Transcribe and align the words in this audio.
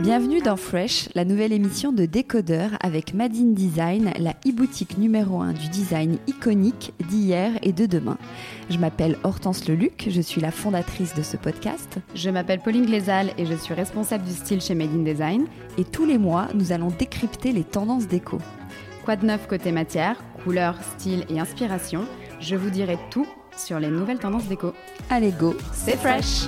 Bienvenue 0.00 0.40
dans 0.40 0.56
Fresh, 0.56 1.08
la 1.16 1.24
nouvelle 1.24 1.52
émission 1.52 1.92
de 1.92 2.06
Décodeur 2.06 2.70
avec 2.80 3.14
Madine 3.14 3.52
Design, 3.52 4.12
la 4.20 4.30
e-boutique 4.46 4.96
numéro 4.96 5.40
1 5.40 5.54
du 5.54 5.68
design 5.70 6.18
iconique 6.28 6.92
d'hier 7.08 7.50
et 7.62 7.72
de 7.72 7.84
demain. 7.84 8.16
Je 8.70 8.78
m'appelle 8.78 9.18
Hortense 9.24 9.66
Leluc, 9.66 10.06
je 10.08 10.20
suis 10.20 10.40
la 10.40 10.52
fondatrice 10.52 11.16
de 11.16 11.22
ce 11.22 11.36
podcast. 11.36 11.98
Je 12.14 12.30
m'appelle 12.30 12.60
Pauline 12.60 12.86
Glézal 12.86 13.32
et 13.38 13.44
je 13.44 13.54
suis 13.54 13.74
responsable 13.74 14.22
du 14.22 14.30
style 14.30 14.60
chez 14.60 14.76
Made 14.76 14.94
in 14.94 15.02
Design. 15.02 15.46
Et 15.78 15.84
tous 15.84 16.06
les 16.06 16.18
mois, 16.18 16.46
nous 16.54 16.70
allons 16.70 16.92
décrypter 16.96 17.50
les 17.50 17.64
tendances 17.64 18.06
déco. 18.06 18.38
Quoi 19.04 19.16
de 19.16 19.26
neuf 19.26 19.48
côté 19.48 19.72
matière, 19.72 20.22
couleur, 20.44 20.76
style 20.96 21.24
et 21.28 21.40
inspiration 21.40 22.04
Je 22.38 22.54
vous 22.54 22.70
dirai 22.70 22.98
tout 23.10 23.26
sur 23.56 23.80
les 23.80 23.90
nouvelles 23.90 24.20
tendances 24.20 24.46
déco. 24.46 24.74
Allez 25.10 25.32
go, 25.32 25.56
c'est 25.72 25.96
fresh. 25.96 26.46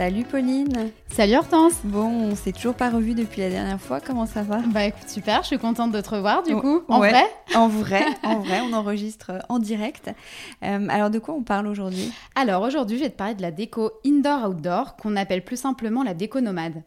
Salut 0.00 0.24
Pauline 0.24 0.92
Salut 1.12 1.34
Hortense 1.36 1.80
Bon, 1.82 2.06
on 2.06 2.36
s'est 2.36 2.52
toujours 2.52 2.74
pas 2.74 2.88
revu 2.88 3.14
depuis 3.14 3.40
la 3.40 3.50
dernière 3.50 3.80
fois, 3.80 4.00
comment 4.00 4.26
ça 4.26 4.42
va? 4.42 4.58
Bah 4.68 4.84
écoute, 4.84 5.08
super, 5.08 5.42
je 5.42 5.48
suis 5.48 5.58
contente 5.58 5.90
de 5.90 6.00
te 6.00 6.10
revoir 6.10 6.44
du 6.44 6.54
coup, 6.54 6.82
en 6.88 6.98
vrai? 6.98 7.24
En 7.54 7.66
vrai, 7.66 8.04
en 8.22 8.38
vrai, 8.38 8.60
on 8.60 8.72
enregistre 8.72 9.32
en 9.48 9.58
direct. 9.58 10.08
Euh, 10.62 10.86
alors 10.88 11.10
de 11.10 11.18
quoi 11.18 11.34
on 11.34 11.42
parle 11.42 11.66
aujourd'hui? 11.66 12.12
Alors 12.36 12.62
aujourd'hui, 12.62 12.96
je 12.96 13.02
vais 13.02 13.10
te 13.10 13.16
parler 13.16 13.34
de 13.34 13.42
la 13.42 13.50
déco 13.50 13.90
indoor-outdoor, 14.06 14.96
qu'on 14.96 15.16
appelle 15.16 15.44
plus 15.44 15.56
simplement 15.56 16.04
la 16.04 16.14
déco 16.14 16.40
nomade. 16.40 16.82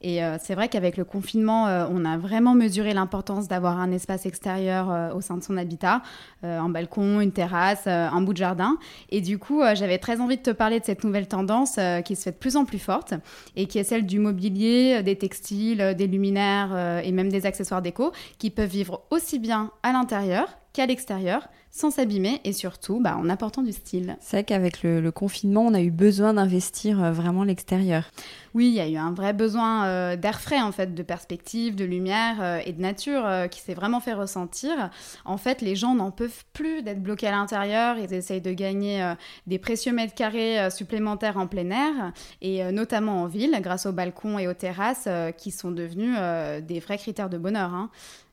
Et 0.00 0.22
euh, 0.24 0.36
c'est 0.40 0.54
vrai 0.54 0.68
qu'avec 0.68 0.96
le 0.96 1.04
confinement, 1.04 1.68
euh, 1.68 1.86
on 1.90 2.04
a 2.04 2.18
vraiment 2.18 2.54
mesuré 2.54 2.94
l'importance 2.94 3.46
d'avoir 3.46 3.78
un 3.78 3.92
espace 3.92 4.26
extérieur 4.26 5.14
au 5.14 5.20
sein 5.20 5.36
de 5.36 5.42
son 5.42 5.56
habitat, 5.56 6.02
un 6.42 6.68
balcon, 6.68 7.20
une 7.20 7.32
terrasse, 7.32 7.86
un 7.86 8.20
bout 8.20 8.32
de 8.32 8.38
jardin. 8.38 8.76
Et 9.10 9.20
du 9.20 9.38
coup, 9.38 9.62
j'avais 9.74 9.98
très 9.98 10.20
envie 10.20 10.36
de 10.36 10.42
te 10.42 10.50
parler 10.50 10.80
de 10.80 10.84
cette 10.84 11.04
nouvelle 11.04 11.28
tendance 11.28 11.78
qui 12.04 12.16
se 12.16 12.22
fait 12.24 12.32
de 12.32 12.36
plus 12.36 12.56
en 12.56 12.64
plus 12.64 12.78
forte 12.78 13.14
et 13.56 13.66
qui 13.66 13.77
est 13.78 13.84
celle 13.84 14.06
du 14.06 14.18
mobilier, 14.18 14.96
euh, 14.98 15.02
des 15.02 15.16
textiles, 15.16 15.80
euh, 15.80 15.94
des 15.94 16.06
luminaires 16.06 16.70
euh, 16.72 17.00
et 17.00 17.12
même 17.12 17.30
des 17.30 17.46
accessoires 17.46 17.82
déco 17.82 18.12
qui 18.38 18.50
peuvent 18.50 18.68
vivre 18.68 19.02
aussi 19.10 19.38
bien 19.38 19.70
à 19.82 19.92
l'intérieur 19.92 20.58
qu'à 20.72 20.86
l'extérieur 20.86 21.48
sans 21.70 21.90
s'abîmer 21.90 22.40
et 22.44 22.52
surtout 22.52 23.00
bah, 23.00 23.16
en 23.16 23.28
apportant 23.28 23.62
du 23.62 23.72
style. 23.72 24.16
C'est 24.20 24.38
vrai 24.38 24.44
qu'avec 24.44 24.82
le, 24.82 25.10
confinement, 25.10 25.66
on 25.66 25.74
a 25.74 25.80
eu 25.80 25.90
besoin 25.90 26.34
d'investir 26.34 27.02
euh, 27.02 27.12
vraiment 27.12 27.44
l'extérieur. 27.44 28.10
Oui, 28.54 28.68
il 28.68 28.74
y 28.74 28.80
a 28.80 28.88
eu 28.88 28.96
un 28.96 29.12
vrai 29.12 29.32
besoin 29.32 29.86
euh, 29.86 30.16
d'air 30.16 30.40
frais 30.40 30.60
en 30.60 30.72
fait, 30.72 30.94
de 30.94 31.02
perspective, 31.02 31.76
de 31.76 31.84
lumière 31.84 32.36
euh, 32.40 32.60
et 32.64 32.72
de 32.72 32.80
nature 32.80 33.26
qui 33.50 33.60
s'est 33.60 33.74
vraiment 33.74 34.00
fait 34.00 34.14
ressentir. 34.14 34.90
En 35.24 35.36
fait, 35.36 35.60
les 35.60 35.76
gens 35.76 35.94
n'en 35.94 36.10
peuvent 36.10 36.44
plus 36.52 36.82
d'être 36.82 37.02
bloqués 37.02 37.28
à 37.28 37.32
l'intérieur, 37.32 37.96
ils 37.98 38.12
essayent 38.12 38.40
de 38.40 38.52
gagner 38.52 39.14
des 39.46 39.58
précieux 39.58 39.92
mètres 39.92 40.14
carrés 40.14 40.70
supplémentaires 40.70 41.36
en 41.36 41.46
plein 41.46 41.70
air 41.70 42.12
et 42.40 42.70
notamment 42.72 43.22
en 43.22 43.26
ville 43.26 43.56
grâce 43.60 43.86
aux 43.86 43.92
balcons 43.92 44.38
et 44.38 44.48
aux 44.48 44.54
terrasses 44.54 45.08
qui 45.36 45.50
sont 45.50 45.70
devenus 45.70 46.16
des 46.62 46.80
vrais 46.80 46.98
critères 46.98 47.30
de 47.30 47.38
bonheur. 47.38 47.74
Hein. 47.74 47.90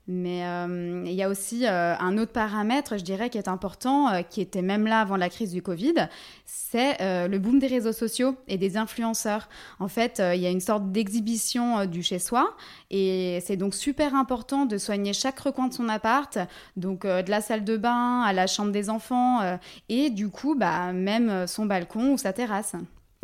Mais 0.07 0.45
euh, 0.45 1.03
il 1.07 1.13
y 1.13 1.23
a 1.23 1.29
aussi 1.29 1.65
euh, 1.65 1.95
un 1.97 2.17
autre 2.19 2.31
paramètre, 2.31 2.97
je 2.97 3.03
dirais, 3.03 3.31
qui 3.31 3.39
est 3.39 3.47
important, 3.47 4.09
euh, 4.09 4.21
qui 4.21 4.39
était 4.39 4.61
même 4.61 4.85
là 4.85 4.99
avant 4.99 5.17
la 5.17 5.29
crise 5.29 5.51
du 5.51 5.63
Covid, 5.63 5.95
c'est 6.45 6.97
le 7.27 7.37
boom 7.37 7.57
des 7.57 7.67
réseaux 7.67 7.91
sociaux 7.91 8.35
et 8.47 8.57
des 8.57 8.77
influenceurs. 8.77 9.49
En 9.79 9.87
fait, 9.87 10.21
il 10.33 10.39
y 10.39 10.45
a 10.45 10.51
une 10.51 10.61
sorte 10.61 10.91
d'exhibition 10.91 11.85
du 11.85 12.03
chez-soi 12.03 12.55
et 12.91 13.39
c'est 13.43 13.57
donc 13.57 13.73
super 13.73 14.15
important 14.15 14.65
de 14.65 14.77
soigner 14.77 15.13
chaque 15.13 15.39
recoin 15.39 15.67
de 15.67 15.73
son 15.73 15.89
appart, 15.89 16.37
donc 16.77 17.05
de 17.05 17.29
la 17.29 17.41
salle 17.41 17.63
de 17.63 17.77
bain 17.77 18.21
à 18.21 18.33
la 18.33 18.47
chambre 18.47 18.71
des 18.71 18.89
enfants 18.89 19.39
et 19.89 20.09
du 20.11 20.29
coup, 20.29 20.55
bah, 20.55 20.93
même 20.93 21.47
son 21.47 21.65
balcon 21.65 22.13
ou 22.13 22.17
sa 22.17 22.31
terrasse. 22.31 22.75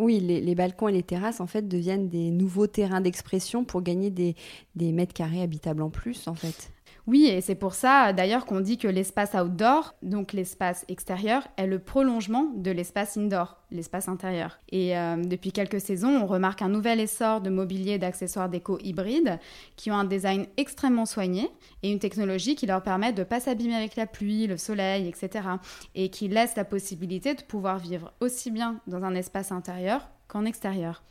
Oui, 0.02 0.20
les, 0.20 0.56
balcons 0.56 0.88
et 0.88 0.92
les 0.92 1.04
terrasses, 1.04 1.42
en 1.42 1.46
fait, 1.46 1.68
deviennent 1.68 2.10
des 2.10 2.32
nouveaux 2.32 2.66
terrains 2.66 3.02
d'expression 3.02 3.64
pour 3.64 3.84
gagner 3.84 4.10
des, 4.10 4.36
mètres 4.76 5.14
carrés 5.14 5.44
habitables 5.44 5.84
en 5.84 5.92
plus, 5.92 6.28
en 6.28 6.34
fait. 6.34 6.72
Oui, 7.08 7.26
et 7.26 7.42
c'est 7.42 7.56
pour 7.56 7.74
ça 7.74 8.14
d'ailleurs 8.14 8.46
qu'on 8.46 8.60
dit 8.60 8.78
que 8.78 8.88
l'espace 8.88 9.34
outdoor, 9.34 9.96
donc 10.04 10.34
l'espace 10.34 10.86
extérieur, 10.88 11.48
est 11.58 11.66
le 11.66 11.80
prolongement 11.80 12.52
de 12.56 12.70
l'espace 12.72 13.18
indoor, 13.18 13.58
l'espace 13.72 14.08
intérieur. 14.08 14.60
Et 14.70 14.98
euh, 14.98 15.16
depuis 15.18 15.52
quelques 15.52 15.82
saisons, 15.82 16.22
on 16.22 16.28
remarque 16.28 16.62
un 16.62 16.70
nouvel 16.70 17.00
essor 17.00 17.42
de 17.42 17.50
mobilier 17.50 17.94
et 17.94 17.98
d'accessoires 17.98 18.50
déco 18.50 18.78
hybrides 18.84 19.40
qui 19.76 19.90
ont 19.90 19.96
un 19.96 20.04
design 20.04 20.46
extrêmement 20.58 21.06
soigné 21.06 21.50
et 21.82 21.92
une 21.92 22.00
technologie 22.00 22.56
qui 22.56 22.68
leur 22.68 22.84
permet 22.84 23.14
de 23.14 23.20
ne 23.20 23.26
pas 23.26 23.40
s'abîmer 23.40 23.76
avec 23.76 23.96
la 23.96 24.06
pluie, 24.06 24.46
le 24.46 24.58
soleil, 24.58 25.08
etc. 25.08 25.48
Et 25.96 26.10
qui 26.10 26.28
laisse 26.28 26.56
la 26.56 26.66
possibilité 26.66 27.34
de 27.34 27.42
pouvoir 27.42 27.80
vivre 27.80 28.14
aussi 28.22 28.52
bien 28.52 28.80
dans 28.88 29.04
un 29.04 29.16
espace 29.16 29.52
intérieur 29.52 30.08
qu'en 30.28 30.46
extérieur. 30.46 31.04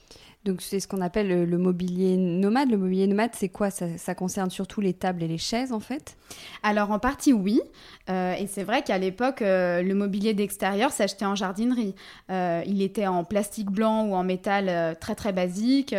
Donc 0.46 0.62
c'est 0.62 0.80
ce 0.80 0.88
qu'on 0.88 1.02
appelle 1.02 1.44
le, 1.44 1.58
mobilier 1.58 2.16
nomade. 2.16 2.70
Le 2.70 2.78
mobilier 2.78 3.06
nomade, 3.06 3.32
c'est 3.34 3.50
quoi? 3.50 3.68
Ça, 3.70 4.14
concerne 4.14 4.50
surtout 4.50 4.80
les 4.80 4.94
tables 4.94 5.22
et 5.22 5.28
les 5.28 5.36
chaises 5.36 5.70
en 5.70 5.80
fait? 5.80 6.16
Alors 6.62 6.90
en 6.90 6.98
partie 6.98 7.34
oui. 7.34 7.60
Euh, 8.08 8.34
et 8.34 8.46
c'est 8.46 8.64
vrai 8.64 8.82
qu'à 8.82 8.96
l'époque, 8.96 9.42
euh, 9.42 9.82
le 9.82 9.94
mobilier 9.94 10.32
d'extérieur 10.32 10.92
s'achetait 10.92 11.26
en 11.26 11.34
jardinerie. 11.34 11.94
Euh, 12.30 12.62
il 12.66 12.80
était 12.80 13.06
en 13.06 13.22
plastique 13.22 13.70
blanc 13.70 14.04
ou 14.04 14.14
en 14.14 14.24
métal 14.24 14.96
très 14.98 15.14
très 15.14 15.32
basique. 15.32 15.94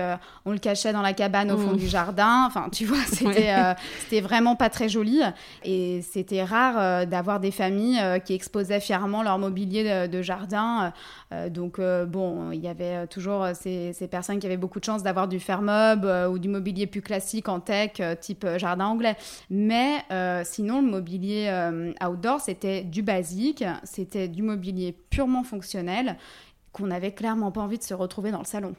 on 0.45 0.51
le 0.51 0.57
cachait 0.57 0.91
dans 0.91 1.03
la 1.03 1.13
cabane 1.13 1.51
au 1.51 1.57
fond 1.57 1.73
mmh. 1.73 1.77
du 1.77 1.87
jardin. 1.87 2.45
Enfin 2.47 2.69
tu 2.71 2.85
vois, 2.85 2.97
c'était 3.05 4.21
vraiment 4.21 4.55
pas 4.55 4.69
très 4.69 4.89
joli. 4.89 5.21
Et 5.63 6.01
c'était 6.01 6.43
rare 6.43 7.05
d'avoir 7.05 7.39
des 7.39 7.51
familles 7.51 8.01
qui 8.25 8.33
exposaient 8.33 8.79
fièrement 8.79 9.21
leur 9.21 9.37
mobilier 9.37 10.07
de, 10.07 10.21
jardin. 10.21 10.93
donc 11.49 11.79
bon, 11.79 12.51
il 12.51 12.59
y 12.59 12.67
avait 12.67 13.05
toujours 13.07 13.47
ces, 13.53 13.93
ces 13.93 14.07
personnes 14.07 14.30
qui 14.39 14.45
avaient 14.45 14.57
beaucoup 14.57 14.79
de 14.79 14.85
chance 14.85 15.03
d'avoir 15.03 15.27
du 15.27 15.39
fermob 15.39 16.05
euh, 16.05 16.27
ou 16.27 16.39
du 16.39 16.49
mobilier 16.49 16.87
plus 16.87 17.01
classique 17.01 17.49
en 17.49 17.59
tech, 17.59 17.93
euh, 17.99 18.15
type 18.15 18.43
euh, 18.43 18.57
jardin 18.57 18.85
anglais. 18.85 19.15
Mais 19.49 20.03
sinon, 20.43 20.81
le 20.81 20.87
mobilier 20.87 21.51
outdoor, 22.05 22.39
c'était 22.39 22.83
du 22.83 23.01
basique, 23.01 23.63
c'était 23.83 24.27
du 24.27 24.41
mobilier 24.41 24.95
purement 25.09 25.43
fonctionnel 25.43 26.17
qu'on 26.71 26.87
n'avait 26.87 27.11
clairement 27.11 27.51
pas 27.51 27.61
envie 27.61 27.77
de 27.77 27.83
se 27.83 27.93
retrouver 27.93 28.31
dans 28.31 28.39
le 28.39 28.45
salon. 28.45 28.75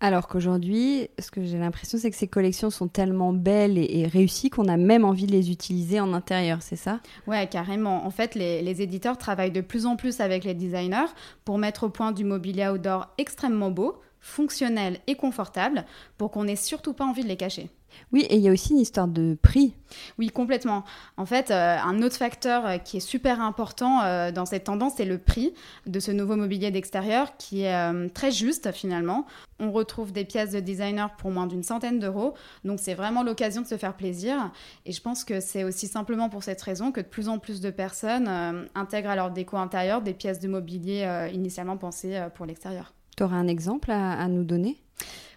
Alors 0.00 0.28
qu'aujourd'hui, 0.28 1.08
ce 1.18 1.30
que 1.32 1.42
j'ai 1.42 1.58
l'impression, 1.58 1.98
c'est 1.98 2.10
que 2.10 2.16
ces 2.16 2.28
collections 2.28 2.70
sont 2.70 2.86
tellement 2.86 3.32
belles 3.32 3.78
et, 3.78 4.06
réussies 4.06 4.48
qu'on 4.48 4.68
a 4.68 4.76
même 4.76 5.04
envie 5.04 5.26
de 5.26 5.32
les 5.32 5.50
utiliser 5.50 5.98
en 5.98 6.12
intérieur, 6.12 6.62
c'est 6.62 6.76
ça? 6.76 7.00
Ouais, 7.26 7.48
carrément. 7.48 8.06
En 8.06 8.10
fait, 8.10 8.36
les, 8.36 8.62
les, 8.62 8.80
éditeurs 8.80 9.18
travaillent 9.18 9.50
de 9.50 9.60
plus 9.60 9.86
en 9.86 9.96
plus 9.96 10.20
avec 10.20 10.44
les 10.44 10.54
designers 10.54 11.10
pour 11.44 11.58
mettre 11.58 11.84
au 11.84 11.88
point 11.88 12.12
du 12.12 12.24
mobilier 12.24 12.68
outdoor 12.68 13.08
extrêmement 13.18 13.72
beau, 13.72 14.00
fonctionnels 14.20 14.98
et 15.06 15.14
confortables 15.14 15.84
pour 16.16 16.30
qu'on 16.30 16.44
n'ait 16.44 16.56
surtout 16.56 16.92
pas 16.92 17.04
envie 17.04 17.22
de 17.22 17.28
les 17.28 17.36
cacher. 17.36 17.70
Oui, 18.12 18.26
et 18.28 18.36
il 18.36 18.42
y 18.42 18.48
a 18.48 18.52
aussi 18.52 18.72
une 18.72 18.78
histoire 18.78 19.08
de 19.08 19.36
prix. 19.40 19.74
Oui, 20.18 20.28
complètement. 20.28 20.84
En 21.16 21.26
fait, 21.26 21.50
euh, 21.50 21.76
un 21.78 22.02
autre 22.02 22.16
facteur 22.16 22.66
euh, 22.66 22.78
qui 22.78 22.98
est 22.98 23.00
super 23.00 23.40
important 23.40 24.02
euh, 24.02 24.30
dans 24.30 24.46
cette 24.46 24.64
tendance, 24.64 24.94
c'est 24.96 25.04
le 25.04 25.18
prix 25.18 25.52
de 25.86 26.00
ce 26.00 26.10
nouveau 26.10 26.36
mobilier 26.36 26.70
d'extérieur 26.70 27.36
qui 27.36 27.62
est 27.62 28.08
très 28.10 28.30
juste 28.30 28.72
finalement. 28.72 29.26
On 29.60 29.72
retrouve 29.72 30.12
des 30.12 30.24
pièces 30.24 30.52
de 30.52 30.60
designer 30.60 31.14
pour 31.16 31.30
moins 31.30 31.46
d'une 31.46 31.62
centaine 31.62 31.98
d'euros, 31.98 32.34
donc 32.64 32.78
c'est 32.80 32.94
vraiment 32.94 33.22
l'occasion 33.22 33.62
de 33.62 33.66
se 33.66 33.76
faire 33.76 33.94
plaisir. 33.94 34.50
Et 34.86 34.92
je 34.92 35.00
pense 35.00 35.24
que 35.24 35.40
c'est 35.40 35.64
aussi 35.64 35.86
simplement 35.86 36.28
pour 36.28 36.42
cette 36.42 36.60
raison 36.62 36.92
que 36.92 37.00
de 37.00 37.06
plus 37.06 37.28
en 37.28 37.38
plus 37.38 37.60
de 37.60 37.70
personnes 37.70 38.28
intègrent 38.74 39.10
à 39.10 39.16
leur 39.16 39.30
déco 39.30 39.56
intérieure 39.56 40.02
des 40.02 40.14
pièces 40.14 40.40
de 40.40 40.48
mobilier 40.48 41.28
initialement 41.32 41.76
pensées 41.76 42.20
pour 42.34 42.46
l'extérieur. 42.46 42.92
Tu 43.18 43.24
auras 43.24 43.34
un 43.34 43.48
exemple 43.48 43.90
à 43.90 44.28
nous 44.28 44.44
donner? 44.44 44.76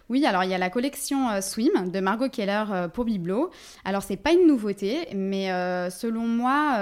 Oui, 0.08 0.24
alors 0.24 0.44
il 0.44 0.50
y 0.50 0.54
a 0.54 0.58
la 0.58 0.70
collection 0.70 1.30
euh, 1.30 1.40
Swim 1.40 1.90
de 1.90 1.98
Margot 1.98 2.28
Keller 2.28 2.64
euh, 2.70 2.86
pour 2.86 3.04
Biblo. 3.04 3.50
Alors 3.84 4.04
c'est 4.04 4.16
pas 4.16 4.32
une 4.32 4.46
nouveauté, 4.46 5.08
mais 5.16 5.50
euh, 5.50 5.90
selon 5.90 6.28
moi, 6.28 6.76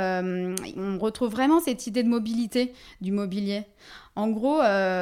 on 0.77 0.99
retrouve 0.99 1.31
vraiment 1.31 1.59
cette 1.61 1.87
idée 1.87 2.03
de 2.03 2.09
mobilité 2.11 2.75
du 3.01 3.13
mobilier. 3.13 3.63
En 4.15 4.29
gros, 4.29 4.61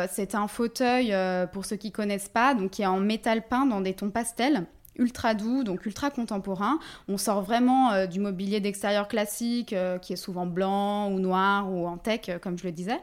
c'est 0.09 0.37
un 0.37 0.47
fauteuil, 0.47 1.13
pour 1.53 1.65
ceux 1.65 1.75
qui 1.75 1.91
connaissent 1.91 2.29
pas, 2.29 2.55
donc 2.55 2.71
qui 2.71 2.83
est 2.83 2.87
en 2.87 3.01
métal 3.01 3.43
peint 3.49 3.67
dans 3.67 3.81
des 3.81 3.95
tons 3.95 4.11
pastels 4.11 4.67
ultra 4.99 5.35
doux, 5.35 5.65
donc 5.65 5.87
ultra 5.87 6.11
contemporain. 6.11 6.79
On 7.09 7.17
sort 7.17 7.43
vraiment 7.43 7.93
euh, 7.93 8.07
du 8.07 8.21
mobilier 8.21 8.61
d'extérieur 8.61 9.09
classique 9.09 9.73
euh, 9.73 9.99
qui 9.99 10.13
est 10.13 10.17
souvent 10.17 10.47
blanc 10.47 11.11
ou 11.11 11.21
noir 11.21 11.73
ou 11.73 11.87
en 11.87 11.97
tech, 11.97 12.29
euh, 12.29 12.39
comme 12.39 12.59
je 12.59 12.65
le 12.65 12.73
disais. 12.73 12.99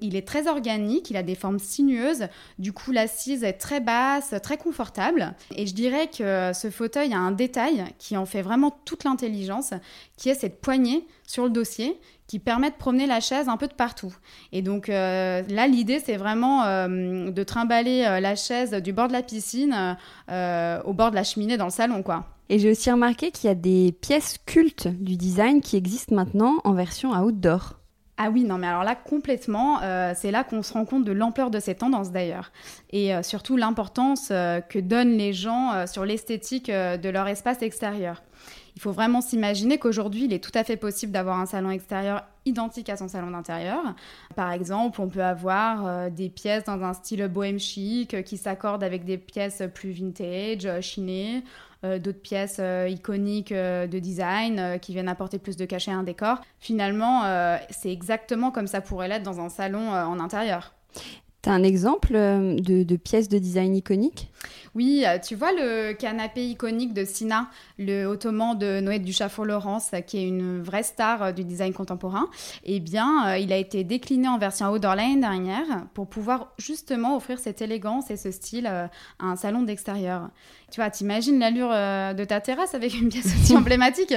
Il 0.00 0.14
est 0.14 0.26
très 0.26 0.46
organique, 0.46 1.10
il 1.10 1.16
a 1.16 1.22
des 1.22 1.34
formes 1.34 1.58
sinueuses, 1.58 2.28
du 2.58 2.72
coup 2.72 2.92
l'assise 2.92 3.44
est 3.44 3.54
très 3.54 3.80
basse, 3.80 4.34
très 4.42 4.56
confortable. 4.56 5.34
Et 5.56 5.66
je 5.66 5.74
dirais 5.74 6.08
que 6.08 6.52
ce 6.52 6.70
fauteuil 6.70 7.12
a 7.12 7.18
un 7.18 7.32
détail 7.32 7.84
qui 7.98 8.16
en 8.16 8.26
fait 8.26 8.42
vraiment 8.42 8.78
toute 8.84 9.04
l'intelligence, 9.04 9.72
qui 10.16 10.28
est 10.28 10.34
cette 10.34 10.60
poignée 10.60 11.06
sur 11.26 11.44
le 11.44 11.50
dossier 11.50 11.98
qui 12.28 12.38
permet 12.38 12.70
de 12.70 12.76
promener 12.76 13.06
la 13.06 13.20
chaise 13.20 13.48
un 13.48 13.56
peu 13.56 13.66
de 13.66 13.72
partout. 13.72 14.14
Et 14.52 14.62
donc 14.62 14.88
euh, 14.88 15.42
là, 15.48 15.66
l'idée, 15.66 15.98
c'est 15.98 16.16
vraiment 16.16 16.64
euh, 16.64 17.30
de 17.30 17.42
trimballer 17.42 18.04
euh, 18.06 18.20
la 18.20 18.36
chaise 18.36 18.72
du 18.72 18.92
bord 18.92 19.08
de 19.08 19.14
la 19.14 19.22
piscine 19.22 19.96
au 20.28 20.92
bord 20.92 21.10
de 21.10 21.16
la 21.16 21.24
cheminée 21.24 21.56
dans 21.56 21.64
le 21.64 21.70
salon, 21.70 22.02
quoi. 22.02 22.26
Et 22.50 22.58
j'ai 22.58 22.70
aussi 22.70 22.90
remarqué 22.90 23.30
qu'il 23.30 23.48
y 23.48 23.50
a 23.50 23.54
des 23.54 23.92
pièces 24.00 24.38
cultes 24.46 24.88
du 24.88 25.16
design 25.16 25.60
qui 25.60 25.76
existent 25.76 26.14
maintenant 26.14 26.58
en 26.64 26.72
version 26.72 27.12
outdoor. 27.12 27.74
Ah 28.18 28.30
oui, 28.30 28.44
non, 28.44 28.58
mais 28.58 28.66
alors 28.66 28.84
là, 28.84 28.94
complètement, 28.94 29.80
c'est 30.14 30.30
là 30.30 30.44
qu'on 30.44 30.62
se 30.62 30.72
rend 30.72 30.84
compte 30.84 31.04
de 31.04 31.12
l'ampleur 31.12 31.50
de 31.50 31.60
ces 31.60 31.74
tendances 31.74 32.10
d'ailleurs. 32.10 32.50
Et 32.90 33.12
surtout 33.22 33.56
l'importance 33.56 34.28
que 34.28 34.78
donnent 34.78 35.16
les 35.16 35.34
gens 35.34 35.86
sur 35.86 36.04
l'esthétique 36.04 36.68
de 36.68 37.08
leur 37.08 37.28
espace 37.28 37.60
extérieur. 37.62 38.22
Il 38.76 38.82
faut 38.82 38.92
vraiment 38.92 39.20
s'imaginer 39.20 39.78
qu'aujourd'hui, 39.78 40.24
il 40.24 40.32
est 40.32 40.42
tout 40.42 40.56
à 40.56 40.64
fait 40.64 40.76
possible 40.76 41.12
d'avoir 41.12 41.38
un 41.38 41.46
salon 41.46 41.70
extérieur 41.70 42.24
identique 42.44 42.88
à 42.88 42.96
son 42.96 43.08
salon 43.08 43.30
d'intérieur. 43.30 43.80
Par 44.34 44.52
exemple, 44.52 45.00
on 45.00 45.08
peut 45.08 45.22
avoir 45.22 45.86
euh, 45.86 46.10
des 46.10 46.28
pièces 46.28 46.64
dans 46.64 46.82
un 46.82 46.94
style 46.94 47.26
bohème 47.28 47.58
chic 47.58 48.14
euh, 48.14 48.22
qui 48.22 48.36
s'accordent 48.36 48.84
avec 48.84 49.04
des 49.04 49.18
pièces 49.18 49.62
plus 49.74 49.90
vintage, 49.90 50.66
euh, 50.66 50.80
chinées, 50.80 51.42
d'autres 51.84 52.20
pièces 52.20 52.60
iconiques 52.88 53.54
de 53.54 53.98
design 54.00 54.80
qui 54.80 54.92
viennent 54.92 55.08
apporter 55.08 55.38
plus 55.38 55.56
de 55.56 55.64
cachet 55.64 55.92
à 55.92 55.96
un 55.96 56.02
décor. 56.02 56.40
Finalement, 56.58 57.22
c'est 57.70 57.92
exactement 57.92 58.50
comme 58.50 58.66
ça 58.66 58.80
pourrait 58.80 59.06
l'être 59.06 59.22
dans 59.22 59.38
un 59.38 59.48
salon 59.48 59.92
en 59.92 60.18
intérieur. 60.18 60.72
T'as 61.42 61.52
un 61.52 61.62
exemple 61.62 62.12
de, 62.12 62.82
de 62.82 62.96
pièces 62.96 63.28
de 63.28 63.38
design 63.38 63.76
iconiques? 63.76 64.28
Oui, 64.74 65.04
euh, 65.06 65.18
tu 65.18 65.34
vois 65.34 65.52
le 65.52 65.92
canapé 65.92 66.44
iconique 66.46 66.92
de 66.94 67.04
Sina, 67.04 67.48
le 67.78 68.06
ottoman 68.06 68.56
de 68.56 68.80
Noé 68.80 68.98
Duchafour-Laurence, 68.98 69.92
qui 70.06 70.18
est 70.18 70.28
une 70.28 70.62
vraie 70.62 70.82
star 70.82 71.22
euh, 71.22 71.32
du 71.32 71.44
design 71.44 71.72
contemporain. 71.72 72.28
Eh 72.64 72.80
bien, 72.80 73.28
euh, 73.28 73.38
il 73.38 73.52
a 73.52 73.56
été 73.56 73.84
décliné 73.84 74.28
en 74.28 74.38
version 74.38 74.70
outdoor 74.70 74.94
l'année 74.94 75.20
dernière 75.20 75.86
pour 75.94 76.06
pouvoir 76.08 76.52
justement 76.58 77.16
offrir 77.16 77.38
cette 77.38 77.62
élégance 77.62 78.10
et 78.10 78.16
ce 78.16 78.30
style 78.30 78.66
à 78.66 78.90
un 79.20 79.36
salon 79.36 79.62
d'extérieur. 79.62 80.30
Tu 80.70 80.80
vois, 80.80 80.90
t'imagines 80.90 81.38
l'allure 81.38 81.70
de 81.70 82.24
ta 82.24 82.40
terrasse 82.40 82.74
avec 82.74 82.94
une 82.94 83.08
pièce 83.08 83.26
aussi 83.26 83.56
emblématique 83.56 84.14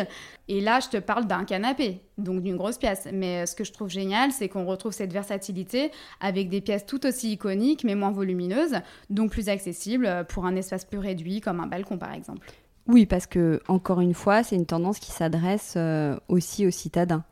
Et 0.50 0.60
là, 0.60 0.80
je 0.82 0.90
te 0.90 0.98
parle 0.98 1.26
d'un 1.26 1.46
canapé, 1.46 2.02
donc 2.18 2.44
d'une 2.44 2.58
grosse 2.58 2.78
pièce. 2.78 3.08
Mais 3.14 3.46
ce 3.46 3.56
que 3.56 3.64
je 3.64 3.72
trouve 3.72 3.90
génial, 3.90 4.32
c'est 4.32 4.50
qu'on 4.50 4.66
retrouve 4.66 4.92
cette 4.92 5.14
versatilité 5.14 5.92
avec 6.20 6.50
des 6.50 6.60
pièces 6.60 6.86
tout 6.86 7.06
aussi 7.06 7.32
iconiques, 7.32 7.84
mais 7.86 7.96
moins 7.96 8.12
volumineuses, 8.12 8.76
donc 9.10 9.32
plus 9.32 9.48
accessibles 9.48 10.26
pour 10.28 10.46
un 10.46 10.56
espace 10.58 10.84
plus 10.84 11.00
réduit, 11.00 11.40
comme 11.40 11.62
un 11.62 11.68
balcon 11.68 11.98
par 11.98 12.14
exemple. 12.14 12.48
Oui, 12.88 13.06
parce 13.06 13.28
que, 13.28 13.62
encore 13.68 14.02
une 14.02 14.14
fois, 14.14 14.44
c'est 14.44 14.56
une 14.56 14.66
tendance 14.66 15.00
qui 15.00 15.12
s'adresse 15.12 15.76
euh, 15.78 16.18
aussi 16.28 16.66
aux 16.66 16.72
citadins. 16.72 17.24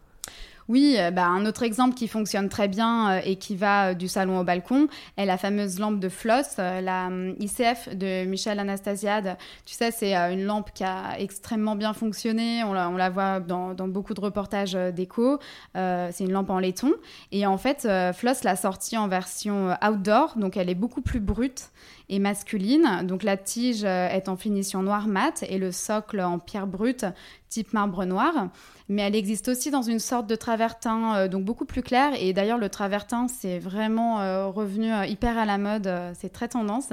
Oui, 0.69 0.98
euh, 1.00 1.10
bah, 1.10 1.25
un 1.25 1.48
autre 1.48 1.63
exemple 1.63 1.95
qui 1.95 2.07
fonctionne 2.07 2.48
très 2.48 2.68
bien 2.68 3.12
euh, 3.12 3.21
et 3.25 3.38
qui 3.38 3.56
va 3.56 3.95
du 3.95 4.07
salon 4.07 4.39
au 4.39 4.44
balcon 4.44 4.88
est 5.18 5.25
la 5.25 5.39
fameuse 5.39 5.80
lampe 5.80 6.00
de 6.00 6.10
Floss, 6.10 6.57
la 6.57 7.07
hum, 7.07 7.36
ICF 7.39 7.89
de 7.95 8.25
Michel 8.25 8.60
Anastasiade. 8.60 9.36
Tu 9.66 9.74
sais, 9.74 9.89
c'est 9.89 10.13
une 10.16 10.45
lampe 10.45 10.71
qui 10.74 10.83
a 10.83 11.19
extrêmement 11.19 11.75
bien 11.75 11.94
fonctionné. 11.94 12.63
On 12.63 12.74
la, 12.74 13.10
voit 13.10 13.39
dans, 13.39 13.74
beaucoup 13.88 14.13
de 14.13 14.21
reportages 14.21 14.77
déco. 14.94 15.39
c'est 15.74 16.19
une 16.19 16.31
lampe 16.31 16.51
en 16.51 16.60
laiton. 16.60 16.94
Et 17.31 17.48
en 17.48 17.57
fait, 17.57 17.88
Floss 18.13 18.44
l'a 18.44 18.56
sortie 18.56 18.98
en 18.98 19.07
version 19.07 19.75
outdoor, 19.83 20.38
donc 20.38 20.56
elle 20.56 20.69
est 20.69 20.75
beaucoup 20.75 21.01
plus 21.01 21.19
brute 21.19 21.71
et 22.09 22.19
masculine. 22.19 23.03
Donc 23.03 23.23
la 23.23 23.38
tige 23.38 23.83
euh, 23.85 24.09
est 24.09 24.27
en 24.29 24.35
finition 24.35 24.81
noir 24.81 25.07
mat 25.07 25.44
et 25.47 25.57
le 25.57 25.71
socle 25.71 26.19
en 26.19 26.39
pierre 26.39 26.67
brute 26.67 27.06
type 27.50 27.71
marbre 27.73 28.06
noir. 28.06 28.50
Mais 28.89 29.03
elle 29.03 29.15
existe 29.15 29.47
aussi 29.47 29.69
dans 29.69 29.83
une 29.83 30.00
sorte 30.00 30.27
de 30.27 30.35
travertin, 30.35 31.15
euh, 31.15 31.27
donc 31.27 31.45
beaucoup 31.45 31.65
plus 31.65 31.83
clair. 31.83 32.11
Et 32.19 32.33
d'ailleurs, 32.33 32.57
le 32.57 32.69
travertin, 32.69 33.27
c'est 33.27 33.59
vraiment 33.59 34.21
euh, 34.21 34.47
revenu 34.47 34.91
hyper 35.07 35.38
à 35.38 35.45
la 35.45 35.57
mode. 35.57 35.89
c'est 36.19 36.33
très 36.33 36.47
tendance. 36.47 36.89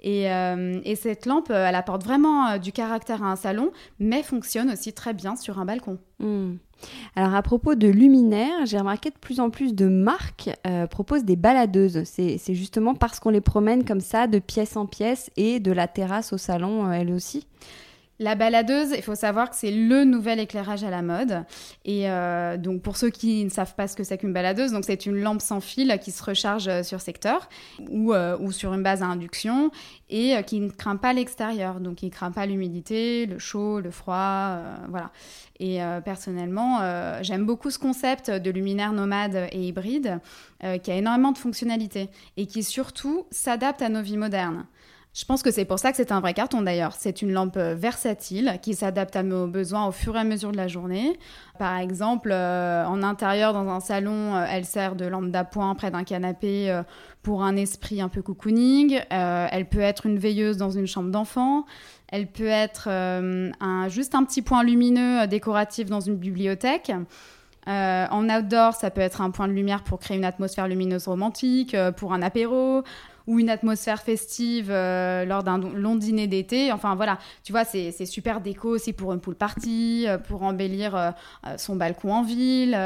Et, 0.00 0.26
et, 0.26 0.94
cette 0.94 1.26
lampe, 1.26 1.50
elle 1.50 1.74
apporte 1.74 2.04
vraiment 2.04 2.56
du 2.58 2.70
caractère 2.70 3.24
à 3.24 3.32
un 3.32 3.36
salon, 3.36 3.72
mais 3.98 4.22
fonctionne 4.22 4.70
aussi 4.70 4.92
très 4.92 5.12
bien 5.12 5.34
sur 5.34 5.58
un 5.58 5.64
balcon. 5.64 5.98
Hmm. 6.20 6.54
Alors 7.16 7.34
à 7.34 7.42
propos 7.42 7.74
de 7.74 7.88
luminaires, 7.88 8.66
j'ai 8.66 8.78
remarqué 8.78 9.10
de 9.10 9.18
plus 9.18 9.40
en 9.40 9.50
plus 9.50 9.74
de 9.74 9.86
marques 9.86 10.50
euh, 10.66 10.86
proposent 10.86 11.24
des 11.24 11.36
baladeuses. 11.36 12.04
C'est 12.04 12.54
justement 12.54 12.94
parce 12.94 13.20
qu'on 13.20 13.30
les 13.30 13.40
promène 13.40 13.84
comme 13.84 14.00
ça 14.00 14.26
de 14.26 14.38
pièce 14.38 14.76
en 14.76 14.86
pièce 14.86 15.30
et 15.36 15.60
de 15.60 15.72
la 15.72 15.88
terrasse 15.88 16.32
au 16.32 16.38
salon, 16.38 16.86
euh, 16.86 16.92
elle 16.92 17.12
aussi. 17.12 17.46
La 18.20 18.34
baladeuse, 18.34 18.94
il 18.96 19.02
faut 19.02 19.14
savoir 19.14 19.48
que 19.48 19.54
c'est 19.54 19.70
le 19.70 20.02
nouvel 20.02 20.40
éclairage 20.40 20.82
à 20.82 20.90
la 20.90 21.02
mode. 21.02 21.44
Et 21.84 22.10
euh, 22.10 22.56
donc 22.56 22.82
pour 22.82 22.96
ceux 22.96 23.10
qui 23.10 23.44
ne 23.44 23.48
savent 23.48 23.76
pas 23.76 23.86
ce 23.86 23.94
que 23.94 24.02
c'est 24.02 24.18
qu'une 24.18 24.32
baladeuse, 24.32 24.72
donc 24.72 24.84
c'est 24.84 25.06
une 25.06 25.20
lampe 25.20 25.40
sans 25.40 25.60
fil 25.60 25.96
qui 26.02 26.10
se 26.10 26.24
recharge 26.24 26.66
euh, 26.66 26.82
sur 26.82 27.00
secteur 27.00 27.48
ou, 27.90 28.12
euh, 28.12 28.36
ou 28.40 28.50
sur 28.50 28.74
une 28.74 28.82
base 28.82 29.02
à 29.02 29.06
induction 29.06 29.70
et 30.10 30.34
qui 30.46 30.58
ne 30.58 30.68
craint 30.68 30.96
pas 30.96 31.12
l'extérieur. 31.12 31.78
Donc 31.78 32.02
il 32.02 32.06
ne 32.06 32.10
craint 32.10 32.32
pas 32.32 32.44
l'humidité, 32.46 33.26
le 33.26 33.38
chaud, 33.38 33.78
le 33.78 33.90
froid, 33.90 34.58
voilà. 34.88 35.10
Et 35.60 35.80
personnellement, 36.04 36.78
j'aime 37.20 37.44
beaucoup 37.44 37.70
ce 37.70 37.78
concept 37.78 38.30
de 38.30 38.50
luminaire 38.50 38.92
nomade 38.92 39.48
et 39.52 39.60
hybride 39.68 40.18
qui 40.82 40.90
a 40.90 40.94
énormément 40.94 41.32
de 41.32 41.38
fonctionnalités 41.38 42.08
et 42.38 42.46
qui 42.46 42.62
surtout 42.62 43.26
s'adapte 43.30 43.82
à 43.82 43.90
nos 43.90 44.00
vies 44.00 44.16
modernes. 44.16 44.64
Je 45.18 45.24
pense 45.24 45.42
que 45.42 45.50
c'est 45.50 45.64
pour 45.64 45.80
ça 45.80 45.90
que 45.90 45.96
c'est 45.96 46.12
un 46.12 46.20
vrai 46.20 46.32
carton 46.32 46.62
d'ailleurs. 46.62 46.92
C'est 46.96 47.22
une 47.22 47.32
lampe 47.32 47.56
euh, 47.56 47.74
versatile 47.74 48.60
qui 48.62 48.74
s'adapte 48.74 49.16
à 49.16 49.24
nos 49.24 49.48
besoins 49.48 49.88
au 49.88 49.90
fur 49.90 50.14
et 50.14 50.20
à 50.20 50.22
mesure 50.22 50.52
de 50.52 50.56
la 50.56 50.68
journée. 50.68 51.18
Par 51.58 51.76
exemple, 51.78 52.30
euh, 52.30 52.84
en 52.84 53.02
intérieur 53.02 53.52
dans 53.52 53.68
un 53.68 53.80
salon, 53.80 54.36
euh, 54.36 54.46
elle 54.48 54.64
sert 54.64 54.94
de 54.94 55.06
lampe 55.06 55.32
d'appoint 55.32 55.74
près 55.74 55.90
d'un 55.90 56.04
canapé 56.04 56.82
pour 57.24 57.42
un 57.42 57.56
esprit 57.56 58.00
un 58.00 58.08
peu 58.08 58.22
cocooning. 58.22 59.00
elle 59.10 59.68
peut 59.68 59.80
être 59.80 60.06
une 60.06 60.18
veilleuse 60.18 60.56
dans 60.56 60.70
une 60.70 60.86
chambre 60.86 61.10
d'enfant. 61.10 61.66
Elle 62.06 62.28
peut 62.28 62.46
être 62.46 62.88
juste 63.88 64.14
un 64.14 64.22
petit 64.22 64.40
point 64.40 64.62
lumineux 64.62 65.26
décoratif 65.26 65.90
dans 65.90 66.00
une 66.00 66.16
bibliothèque. 66.16 66.92
en 67.66 68.28
outdoor, 68.28 68.74
ça 68.74 68.90
peut 68.90 69.00
être 69.00 69.20
un 69.20 69.30
point 69.30 69.48
de 69.48 69.52
lumière 69.52 69.82
pour 69.82 69.98
créer 69.98 70.16
une 70.16 70.24
atmosphère 70.24 70.68
lumineuse 70.68 71.08
romantique, 71.08 71.76
pour 71.96 72.12
un 72.12 72.22
apéro 72.22 72.84
ou 73.28 73.38
une 73.38 73.50
atmosphère 73.50 74.00
festive 74.00 74.70
euh, 74.70 75.26
lors 75.26 75.44
d'un 75.44 75.58
long 75.58 75.96
dîner 75.96 76.26
d'été. 76.26 76.72
Enfin 76.72 76.94
voilà, 76.94 77.18
tu 77.44 77.52
vois, 77.52 77.64
c'est 77.64 78.06
super 78.06 78.40
déco 78.40 78.70
aussi 78.70 78.94
pour 78.94 79.12
une 79.12 79.20
pool 79.20 79.34
party, 79.34 80.06
euh, 80.08 80.16
pour 80.16 80.42
embellir 80.42 80.96
euh, 80.96 81.10
son 81.58 81.76
balcon 81.76 82.10
en 82.10 82.22
ville. 82.22 82.76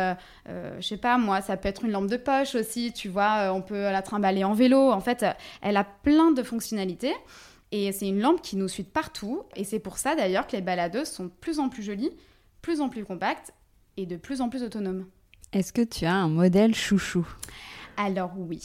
je 0.47 0.85
sais 0.85 0.97
pas, 0.97 1.17
moi, 1.17 1.41
ça 1.41 1.57
peut 1.57 1.69
être 1.69 1.85
une 1.85 1.93
lampe 1.93 2.09
de 2.09 2.17
poche 2.17 2.57
aussi, 2.57 2.93
tu 2.93 3.09
vois, 3.09 3.53
on 3.55 3.63
peut 3.63 3.83
la 3.83 4.03
trimballer 4.03 4.43
en 4.43 4.53
vélo. 4.53 4.91
En 4.91 5.01
fait, 5.01 5.25
elle 5.63 5.77
a 5.77 5.85
plein 5.85 6.33
de 6.33 6.43
fonctionnalités. 6.43 7.15
Et 7.71 7.91
c'est 7.93 8.09
une 8.09 8.21
lampe 8.21 8.43
qui 8.43 8.57
nous 8.57 8.69
suit 8.69 8.83
partout. 8.83 9.45
Et 9.55 9.63
c'est 9.65 9.79
pour 9.79 9.97
ça 9.97 10.17
d'ailleurs 10.17 10.49
que 10.49 10.57
les 10.57 10.61
baladeuses 10.61 11.09
sont 11.09 11.25
de 11.25 11.31
plus 11.41 11.61
en 11.61 11.69
plus 11.69 11.85
jolies, 11.85 12.11
plus 12.61 12.81
en 12.81 12.89
plus 12.89 13.05
compactes 13.05 13.55
et 13.97 14.07
de 14.07 14.17
plus 14.17 14.41
en 14.41 14.49
plus 14.49 14.63
autonomes. 14.65 15.07
Est-ce 15.53 15.73
que 15.73 15.83
tu 15.83 16.05
as 16.05 16.15
un 16.15 16.29
modèle 16.29 16.75
chouchou? 16.75 17.27
Alors 17.97 18.33
oui. 18.37 18.61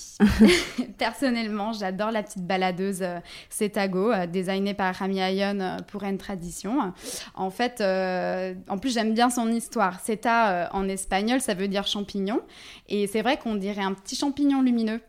Personnellement, 0.97 1.73
j'adore 1.73 2.11
la 2.11 2.23
petite 2.23 2.45
baladeuse 2.45 3.01
euh, 3.01 3.19
Cetago, 3.49 4.11
euh, 4.11 4.25
designée 4.25 4.73
par 4.73 4.95
Rami 4.95 5.19
Ayon 5.19 5.59
euh, 5.59 5.77
pour 5.87 6.03
une 6.03 6.17
tradition. 6.17 6.93
En 7.35 7.49
fait, 7.49 7.81
en 7.81 8.77
plus 8.77 8.93
j'aime 8.93 9.13
bien 9.13 9.29
son 9.29 9.51
histoire. 9.51 9.99
Ceta 9.99 10.69
en 10.73 10.87
espagnol, 10.87 11.41
ça 11.41 11.53
veut 11.53 11.67
dire 11.67 11.87
champignon. 11.87 12.41
Et 12.87 13.07
c'est 13.07 13.21
vrai 13.21 13.37
qu'on 13.37 13.55
dirait 13.55 13.83
un 13.83 13.93
petit 13.93 14.15
champignon 14.15 14.61
lumineux. 14.61 15.01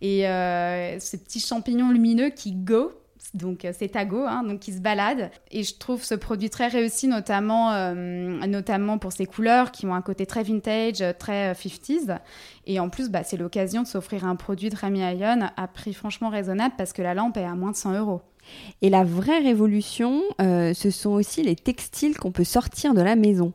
Et 0.00 0.22
ce 0.22 1.16
petit 1.16 1.40
champignon 1.40 1.90
lumineux 1.90 2.30
qui 2.30 2.52
go, 2.52 2.92
donc 3.34 3.64
euh, 3.64 3.72
c'est 3.76 3.88
Tago, 3.88 4.24
hein, 4.26 4.42
donc 4.44 4.60
qui 4.60 4.72
se 4.72 4.80
balade. 4.80 5.30
Et 5.50 5.62
je 5.62 5.74
trouve 5.76 6.02
ce 6.02 6.14
produit 6.14 6.50
très 6.50 6.68
réussi, 6.68 7.08
notamment, 7.08 7.72
euh, 7.72 7.94
notamment 8.46 8.98
pour 8.98 9.12
ses 9.12 9.26
couleurs 9.26 9.72
qui 9.72 9.86
ont 9.86 9.94
un 9.94 10.02
côté 10.02 10.26
très 10.26 10.42
vintage, 10.42 11.02
très 11.18 11.52
50s. 11.52 12.10
Euh, 12.10 12.16
et 12.66 12.78
en 12.78 12.88
plus, 12.88 13.10
bah, 13.10 13.22
c'est 13.24 13.36
l'occasion 13.36 13.82
de 13.82 13.86
s'offrir 13.86 14.24
un 14.26 14.36
produit 14.36 14.68
de 14.68 14.76
Rami 14.76 15.00
Ion 15.00 15.48
à 15.56 15.68
prix 15.68 15.94
franchement 15.94 16.28
raisonnable 16.28 16.74
parce 16.76 16.92
que 16.92 17.02
la 17.02 17.14
lampe 17.14 17.36
est 17.36 17.44
à 17.44 17.54
moins 17.54 17.70
de 17.70 17.76
100 17.76 17.98
euros. 17.98 18.22
Et 18.80 18.90
la 18.90 19.04
vraie 19.04 19.40
révolution, 19.40 20.22
ce 20.38 20.90
sont 20.90 21.10
aussi 21.10 21.42
les 21.42 21.56
textiles 21.56 22.16
qu'on 22.18 22.32
peut 22.32 22.44
sortir 22.44 22.94
de 22.94 23.00
la 23.00 23.16
maison. 23.16 23.52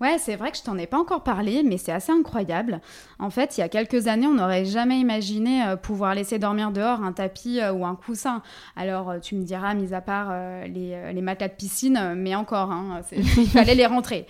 Ouais, 0.00 0.18
c'est 0.18 0.36
vrai 0.36 0.50
que 0.50 0.58
je 0.58 0.62
t'en 0.62 0.76
ai 0.76 0.86
pas 0.86 0.98
encore 0.98 1.22
parlé, 1.22 1.62
mais 1.62 1.78
c'est 1.78 1.92
assez 1.92 2.12
incroyable. 2.12 2.80
En 3.18 3.30
fait, 3.30 3.56
il 3.56 3.60
y 3.60 3.62
a 3.62 3.68
quelques 3.68 4.06
années, 4.06 4.26
on 4.26 4.34
n'aurait 4.34 4.64
jamais 4.64 4.98
imaginé 4.98 5.64
euh, 5.64 5.76
pouvoir 5.76 6.14
laisser 6.14 6.38
dormir 6.38 6.72
dehors 6.72 7.02
un 7.02 7.12
tapis 7.12 7.60
euh, 7.60 7.72
ou 7.72 7.86
un 7.86 7.94
coussin. 7.94 8.42
Alors, 8.76 9.10
euh, 9.10 9.18
tu 9.18 9.34
me 9.34 9.44
diras, 9.44 9.74
mis 9.74 9.94
à 9.94 10.00
part 10.00 10.34
les, 10.66 11.12
les, 11.12 11.22
matelas 11.22 11.48
de 11.48 11.54
piscine, 11.54 12.14
mais 12.16 12.34
encore, 12.34 12.70
hein, 12.70 13.00
il 13.12 13.48
fallait 13.48 13.74
les 13.74 13.86
rentrer. 13.86 14.26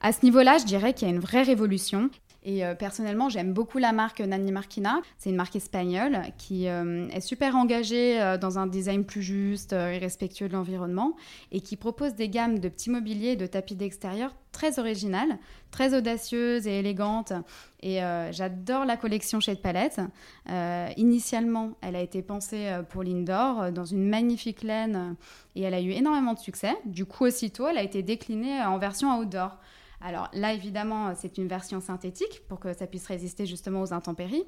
À 0.00 0.12
ce 0.12 0.24
niveau-là, 0.24 0.58
je 0.58 0.64
dirais 0.64 0.92
qu'il 0.92 1.08
y 1.08 1.10
a 1.10 1.14
une 1.14 1.20
vraie 1.20 1.42
révolution. 1.42 2.10
Et 2.44 2.62
personnellement, 2.78 3.28
j'aime 3.28 3.52
beaucoup 3.52 3.78
la 3.78 3.92
marque 3.92 4.20
Nani 4.20 4.52
Marquina. 4.52 5.00
C'est 5.16 5.30
une 5.30 5.36
marque 5.36 5.56
espagnole 5.56 6.20
qui 6.36 6.66
est 6.66 7.20
super 7.20 7.56
engagée 7.56 8.36
dans 8.40 8.58
un 8.58 8.66
design 8.66 9.04
plus 9.04 9.22
juste 9.22 9.72
et 9.72 9.98
respectueux 9.98 10.48
de 10.48 10.52
l'environnement 10.52 11.16
et 11.52 11.60
qui 11.60 11.76
propose 11.76 12.14
des 12.14 12.28
gammes 12.28 12.58
de 12.58 12.68
petits 12.68 12.90
mobiliers 12.90 13.30
et 13.30 13.36
de 13.36 13.46
tapis 13.46 13.76
d'extérieur 13.76 14.34
très 14.54 14.78
originale, 14.78 15.38
très 15.70 15.94
audacieuse 15.94 16.66
et 16.66 16.78
élégante. 16.78 17.34
Et 17.82 18.02
euh, 18.02 18.32
j'adore 18.32 18.86
la 18.86 18.96
collection 18.96 19.40
chez 19.40 19.56
Palette. 19.56 20.00
Euh, 20.48 20.88
initialement, 20.96 21.72
elle 21.82 21.96
a 21.96 22.00
été 22.00 22.22
pensée 22.22 22.68
euh, 22.68 22.82
pour 22.82 23.02
l'indoor 23.02 23.72
dans 23.72 23.84
une 23.84 24.08
magnifique 24.08 24.62
laine 24.62 25.16
et 25.56 25.62
elle 25.62 25.74
a 25.74 25.80
eu 25.80 25.90
énormément 25.90 26.32
de 26.32 26.38
succès. 26.38 26.74
Du 26.86 27.04
coup, 27.04 27.24
aussitôt, 27.24 27.68
elle 27.68 27.78
a 27.78 27.82
été 27.82 28.02
déclinée 28.02 28.62
en 28.62 28.78
version 28.78 29.18
outdoor. 29.18 29.58
Alors 30.00 30.28
là, 30.34 30.52
évidemment, 30.52 31.14
c'est 31.16 31.38
une 31.38 31.48
version 31.48 31.80
synthétique 31.80 32.42
pour 32.48 32.60
que 32.60 32.72
ça 32.72 32.86
puisse 32.86 33.06
résister 33.06 33.46
justement 33.46 33.82
aux 33.82 33.92
intempéries. 33.92 34.44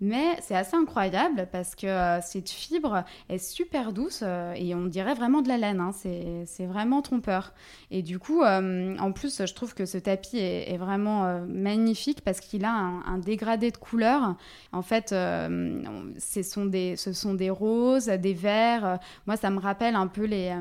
Mais 0.00 0.36
c'est 0.42 0.54
assez 0.54 0.76
incroyable 0.76 1.48
parce 1.50 1.74
que 1.74 1.86
euh, 1.86 2.20
cette 2.20 2.50
fibre 2.50 3.04
est 3.28 3.38
super 3.38 3.92
douce 3.92 4.20
euh, 4.22 4.52
et 4.54 4.74
on 4.74 4.84
dirait 4.84 5.14
vraiment 5.14 5.42
de 5.42 5.48
la 5.48 5.56
laine. 5.56 5.80
Hein. 5.80 5.92
C'est 5.92 6.66
vraiment 6.66 7.02
trompeur. 7.02 7.52
Et 7.90 8.02
du 8.02 8.18
coup, 8.18 8.42
euh, 8.42 8.96
en 8.98 9.12
plus, 9.12 9.44
je 9.44 9.54
trouve 9.54 9.74
que 9.74 9.86
ce 9.86 9.98
tapis 9.98 10.38
est, 10.38 10.76
vraiment 10.78 11.40
magnifique 11.48 12.20
parce 12.20 12.38
qu'il 12.38 12.64
a 12.64 12.70
un, 12.70 13.18
dégradé 13.18 13.72
de 13.72 13.76
couleurs. 13.76 14.36
En 14.72 14.82
fait, 14.82 15.08
ce 15.08 16.42
sont, 16.44 16.66
des, 16.66 16.94
ce 16.94 17.12
sont 17.12 17.34
des 17.34 17.50
roses, 17.50 18.06
des 18.06 18.34
verts. 18.34 19.00
Moi, 19.26 19.36
ça 19.36 19.50
me 19.50 19.58
rappelle 19.58 19.96
un 19.96 20.06
peu 20.06 20.24
les, 20.24 20.54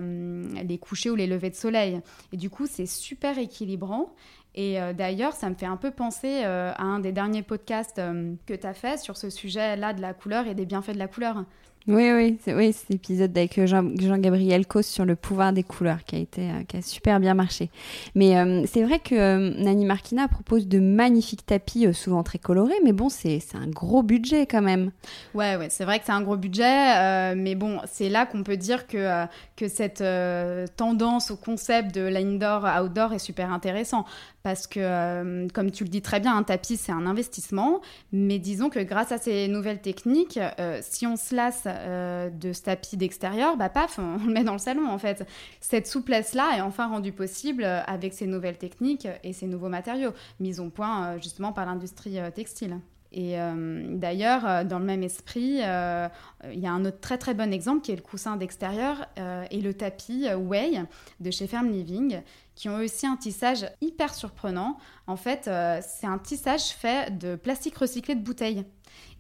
les 0.63 0.77
couchers 0.79 1.11
ou 1.11 1.15
les 1.15 1.27
levées 1.27 1.51
de 1.51 1.55
soleil. 1.55 2.01
Et 2.33 2.37
du 2.37 2.49
coup, 2.49 2.65
c'est 2.65 2.87
super 2.87 3.37
équilibrant. 3.37 4.15
Et 4.57 4.81
euh, 4.81 4.91
d'ailleurs, 4.91 5.33
ça 5.33 5.51
me 5.51 5.55
fait 5.55 5.67
un 5.67 5.77
peu 5.77 5.91
penser 5.91 6.41
euh, 6.43 6.73
à 6.75 6.83
un 6.83 6.99
des 6.99 7.11
derniers 7.11 7.43
podcasts 7.43 7.99
euh, 7.99 8.33
que 8.47 8.55
tu 8.55 8.65
as 8.65 8.73
fait 8.73 8.99
sur 8.99 9.15
ce 9.15 9.29
sujet-là 9.29 9.93
de 9.93 10.01
la 10.01 10.15
couleur 10.15 10.47
et 10.47 10.55
des 10.55 10.65
bienfaits 10.65 10.93
de 10.93 10.97
la 10.97 11.07
couleur. 11.07 11.45
Oui, 11.87 12.11
oui, 12.11 12.37
c'est 12.43 12.53
oui, 12.53 12.73
cet 12.73 12.91
épisode 12.91 13.37
avec 13.37 13.65
Jean-Gabriel 13.65 14.63
Jean 14.69 14.81
sur 14.81 15.05
le 15.05 15.15
pouvoir 15.15 15.53
des 15.53 15.63
couleurs 15.63 16.03
qui 16.03 16.17
a 16.17 16.19
été 16.19 16.49
qui 16.67 16.77
a 16.77 16.81
super 16.81 17.19
bien 17.19 17.33
marché. 17.33 17.69
Mais 18.13 18.65
c'est 18.67 18.83
vrai 18.83 18.99
que 18.99 19.57
Nani 19.63 19.85
Marquina 19.85 20.27
propose 20.27 20.67
de 20.67 20.79
magnifiques 20.79 21.45
tapis, 21.45 21.93
souvent 21.93 22.23
très 22.23 22.39
colorés, 22.39 22.75
mais 22.83 22.91
bon, 22.91 23.07
c'est 23.07 23.39
un 23.53 23.67
gros 23.67 24.03
budget 24.03 24.45
quand 24.47 24.61
même. 24.61 24.91
Ouais, 25.33 25.55
ouais, 25.55 25.69
c'est 25.69 25.85
vrai 25.85 25.99
que 25.99 26.05
c'est 26.05 26.11
un 26.11 26.21
gros 26.21 26.35
budget, 26.35 27.35
mais 27.35 27.55
bon, 27.55 27.79
c'est 27.85 28.09
là 28.09 28.25
qu'on 28.25 28.43
peut 28.43 28.57
dire 28.57 28.87
que, 28.87 29.25
que 29.55 29.67
cette 29.69 30.03
tendance 30.75 31.31
au 31.31 31.37
concept 31.37 31.95
de 31.95 32.01
l'indoor-outdoor 32.01 33.13
est 33.13 33.19
super 33.19 33.51
intéressant 33.53 34.05
parce 34.47 34.65
que, 34.65 34.79
euh, 34.79 35.47
comme 35.53 35.71
tu 35.71 35.83
le 35.83 35.89
dis 35.89 36.01
très 36.01 36.21
bien, 36.21 36.37
un 36.37 36.43
tapis, 36.43 36.77
c'est 36.77 36.93
un 36.93 37.05
investissement. 37.05 37.81
Mais 38.13 38.39
disons 38.39 38.69
que 38.69 38.79
grâce 38.79 39.11
à 39.11 39.17
ces 39.17 39.49
nouvelles 39.49 39.81
techniques, 39.81 40.39
euh, 40.59 40.79
si 40.81 41.05
on 41.05 41.17
se 41.17 41.35
lasse 41.35 41.67
euh, 41.77 42.29
de 42.29 42.53
ce 42.53 42.63
tapis 42.63 42.97
d'extérieur, 42.97 43.57
bah 43.57 43.69
paf, 43.69 43.99
on, 43.99 44.17
le 44.25 44.33
met 44.33 44.43
dans 44.43 44.53
le 44.53 44.59
salon 44.59 44.87
en 44.89 44.97
fait. 44.97 45.25
Cette 45.61 45.87
souplesse-là 45.87 46.57
est 46.57 46.61
enfin 46.61 46.87
rendue 46.87 47.11
possible 47.11 47.63
avec 47.63 48.13
ces 48.13 48.27
nouvelles 48.27 48.57
techniques 48.57 49.07
et 49.23 49.33
ces 49.33 49.47
nouveaux 49.47 49.69
matériaux, 49.69 50.11
mis 50.39 50.59
au 50.59 50.69
point 50.69 51.17
justement 51.17 51.53
par 51.53 51.65
l'industrie 51.65 52.17
textile. 52.33 52.79
Et 53.11 53.37
d'ailleurs, 53.93 54.65
dans 54.65 54.79
le 54.79 54.85
même 54.85 55.03
esprit, 55.03 55.59
il 55.59 56.59
y 56.59 56.67
a 56.67 56.71
un 56.71 56.85
autre 56.85 56.99
très 56.99 57.17
très 57.17 57.33
bon 57.33 57.53
exemple 57.53 57.81
qui 57.81 57.91
est 57.91 57.95
le 57.95 58.01
coussin 58.01 58.35
d'extérieur 58.37 59.05
et 59.49 59.61
le 59.61 59.73
tapis 59.73 60.27
Way 60.33 60.83
de 61.19 61.31
chez 61.31 61.47
Ferme 61.47 61.69
Living, 61.69 62.21
qui 62.57 62.69
ont 62.69 62.77
aussi 62.77 63.05
un 63.05 63.15
tissage 63.15 63.67
hyper 63.81 64.13
surprenant. 64.15 64.77
En 65.05 65.15
fait, 65.15 65.47
euh, 65.47 65.79
c'est 65.87 66.07
un 66.07 66.17
tissage 66.17 66.69
fait 66.69 67.15
de 67.17 67.35
plastique 67.35 67.77
recyclé 67.77 68.15
de 68.15 68.23
bouteilles. 68.23 68.65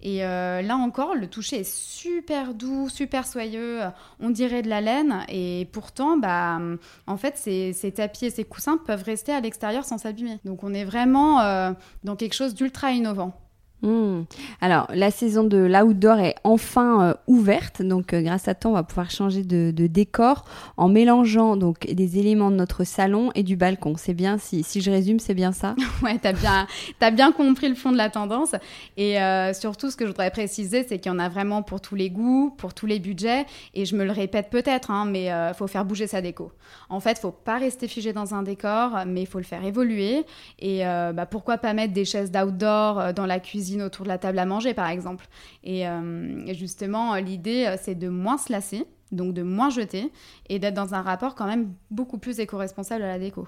Et 0.01 0.25
euh, 0.25 0.61
là 0.63 0.75
encore, 0.75 1.13
le 1.13 1.27
toucher 1.27 1.59
est 1.59 1.71
super 1.71 2.55
doux, 2.55 2.89
super 2.89 3.27
soyeux, 3.27 3.81
on 4.19 4.31
dirait 4.31 4.63
de 4.63 4.69
la 4.69 4.81
laine. 4.81 5.23
Et 5.29 5.69
pourtant, 5.71 6.17
bah, 6.17 6.59
en 7.05 7.17
fait, 7.17 7.37
ces, 7.37 7.91
tapis 7.91 8.25
et 8.25 8.29
ces 8.31 8.43
coussins 8.43 8.77
peuvent 8.77 9.03
rester 9.03 9.31
à 9.31 9.39
l'extérieur 9.39 9.85
sans 9.85 9.99
s'abîmer. 9.99 10.39
Donc 10.43 10.63
on 10.63 10.73
est 10.73 10.85
vraiment 10.85 11.41
euh, 11.41 11.71
dans 12.03 12.15
quelque 12.15 12.33
chose 12.33 12.55
d'ultra 12.55 12.91
innovant. 12.91 13.39
Hmm. 13.83 14.23
Alors, 14.59 14.87
la 14.91 15.11
saison 15.11 15.43
de 15.43 15.57
l'outdoor 15.57 16.17
est 16.19 16.35
enfin 16.43 17.09
euh, 17.09 17.13
ouverte, 17.27 17.83
donc 17.83 18.11
euh, 18.11 18.21
grâce 18.21 18.47
à 18.47 18.55
toi, 18.55 18.71
on 18.71 18.73
va 18.73 18.81
pouvoir 18.81 19.11
changer 19.11 19.43
de, 19.43 19.71
décor 19.71 20.45
en 20.77 20.89
mélangeant 20.89 21.55
donc 21.55 21.85
des 21.85 22.17
éléments 22.17 22.49
de 22.49 22.55
notre 22.55 22.83
salon 22.83 23.31
et 23.35 23.43
du 23.43 23.55
balcon. 23.55 23.93
C'est 23.95 24.15
bien, 24.15 24.39
si, 24.39 24.63
si 24.63 24.81
je 24.81 24.89
résume, 24.89 25.19
c'est 25.19 25.35
bien 25.35 25.51
ça? 25.51 25.75
Ouais, 26.03 26.17
t'as 26.21 26.33
bien, 26.33 26.67
as 27.01 27.11
bien 27.11 27.31
compris 27.31 27.69
le 27.69 27.75
fond 27.75 27.91
de 27.91 27.97
la 27.97 28.09
tendance. 28.09 28.55
Et 28.97 29.19
euh, 29.19 29.53
surtout, 29.53 29.89
ce 29.89 29.97
que 29.97 30.05
je 30.05 30.09
voudrais 30.09 30.29
préciser, 30.31 30.85
c'est 30.87 30.99
qu'il 30.99 31.11
y 31.11 31.15
en 31.15 31.19
a 31.19 31.27
vraiment 31.27 31.63
pour 31.63 31.81
tous 31.81 31.95
les 31.95 32.09
goûts, 32.09 32.53
pour 32.57 32.73
tous 32.73 32.85
les 32.85 32.99
budgets. 32.99 33.45
Et 33.73 33.85
je 33.85 33.95
me 33.95 34.05
le 34.05 34.11
répète 34.11 34.49
peut-être, 34.49 34.91
hein, 34.91 35.05
mais 35.05 35.25
il 35.25 35.53
faut 35.55 35.67
faire 35.67 35.85
bouger 35.85 36.07
sa 36.07 36.21
déco. 36.21 36.51
En 36.89 36.99
fait, 36.99 37.17
faut 37.17 37.31
pas 37.31 37.57
rester 37.57 37.87
figé 37.87 38.13
dans 38.13 38.35
un 38.35 38.43
décor, 38.43 39.05
mais 39.07 39.21
il 39.21 39.27
faut 39.27 39.39
le 39.39 39.43
faire 39.43 39.63
évoluer. 39.65 40.23
Et 40.59 40.81
bah, 40.83 41.25
pourquoi 41.25 41.57
pas 41.57 41.73
mettre 41.73 41.93
des 41.93 42.05
chaises 42.05 42.31
d'outdoor 42.31 43.13
dans 43.13 43.25
la 43.25 43.39
cuisine 43.39 43.66
autour 43.75 44.03
de 44.03 44.09
la 44.09 44.17
table 44.17 44.39
à 44.39 44.45
manger, 44.45 44.73
par 44.73 44.87
exemple. 44.87 45.27
Et, 45.63 45.87
euh, 45.87 46.53
justement, 46.53 47.15
l'idée, 47.15 47.65
euh, 47.67 47.75
c'est 47.81 47.95
de 47.95 48.09
moins 48.09 48.37
se 48.37 48.51
lasser, 48.51 48.85
donc 49.11 49.33
de 49.33 49.43
moins 49.43 49.69
jeter, 49.69 50.11
et 50.49 50.59
d'être 50.59 50.73
dans 50.73 50.93
un 50.93 51.01
rapport 51.01 51.35
quand 51.35 51.47
même 51.47 51.73
beaucoup 51.91 52.17
plus 52.17 52.39
éco-responsable 52.39 53.03
à 53.03 53.07
la 53.07 53.19
déco. 53.19 53.47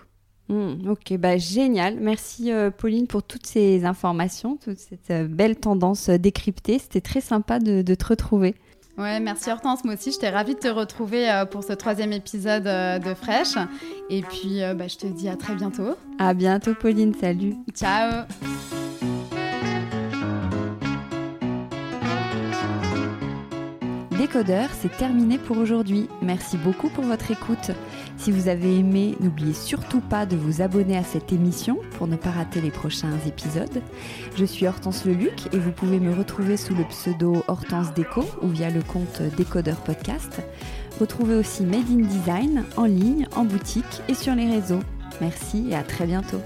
Hmm, 0.49 0.89
ok, 0.89 1.15
bah 1.17 1.37
génial. 1.37 1.97
Merci 1.99 2.51
euh, 2.51 2.71
Pauline 2.71 3.05
pour 3.05 3.21
toutes 3.21 3.45
ces 3.45 3.85
informations, 3.85 4.57
toute 4.57 4.79
cette 4.79 5.31
belle 5.31 5.55
tendance 5.55 6.09
décryptée. 6.09 6.79
C'était 6.79 7.01
très 7.01 7.21
sympa 7.21 7.59
de, 7.59 7.81
te 7.93 8.05
retrouver. 8.05 8.55
Ouais, 8.97 9.19
merci 9.19 9.49
Hortense, 9.49 9.85
moi 9.85 9.93
aussi, 9.93 10.11
j'étais 10.11 10.29
ravie 10.29 10.55
de 10.55 10.59
te 10.59 10.67
retrouver 10.67 11.43
pour 11.51 11.63
ce 11.63 11.71
troisième 11.71 12.11
épisode 12.11 12.63
de 12.63 13.13
Fresh. 13.13 13.55
Et 14.09 14.23
puis, 14.23 14.59
bah, 14.75 14.89
je 14.89 14.97
te 14.97 15.07
dis 15.07 15.29
à 15.29 15.37
très 15.37 15.55
bientôt. 15.55 15.95
À 16.17 16.33
bientôt 16.33 16.73
Pauline, 16.73 17.13
salut. 17.13 17.53
Ciao. 17.73 18.25
Décodeur, 24.19 24.67
c'est 24.73 24.91
terminé 24.97 25.37
pour 25.37 25.57
aujourd'hui. 25.57 26.09
Merci 26.21 26.57
beaucoup 26.57 26.89
pour 26.89 27.05
votre 27.05 27.31
écoute. 27.31 27.71
Si 28.17 28.33
vous 28.33 28.49
avez 28.49 28.77
aimé, 28.77 29.15
n'oubliez 29.21 29.53
surtout 29.53 30.01
pas 30.01 30.25
de 30.25 30.35
vous 30.35 30.61
abonner 30.61 30.97
à 30.97 31.05
cette 31.05 31.31
émission 31.31 31.77
pour 31.97 32.05
ne 32.05 32.17
pas 32.17 32.31
rater 32.31 32.59
les 32.59 32.69
prochains 32.69 33.17
épisodes. 33.25 33.81
Je 34.35 34.43
suis 34.43 34.67
Hortense 34.67 35.05
Leluc 35.05 35.47
et 35.53 35.57
vous 35.57 35.71
pouvez 35.71 36.01
me 36.01 36.13
retrouver 36.13 36.57
sous 36.57 36.75
le 36.75 36.83
pseudo 36.83 37.45
Hortense 37.47 37.93
Déco 37.93 38.25
ou 38.41 38.49
via 38.49 38.69
le 38.69 38.81
compte 38.81 39.21
Décodeur 39.37 39.77
Podcast. 39.77 40.41
Retrouvez 40.99 41.35
aussi 41.35 41.63
Made 41.63 41.89
in 41.89 42.05
Design 42.05 42.65
en 42.75 42.83
ligne, 42.83 43.25
en 43.37 43.45
boutique 43.45 44.01
et 44.09 44.15
sur 44.15 44.35
les 44.35 44.51
réseaux. 44.51 44.81
Merci 45.21 45.67
et 45.69 45.75
à 45.75 45.83
très 45.83 46.05
bientôt. 46.05 46.41